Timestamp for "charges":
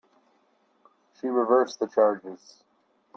1.85-2.63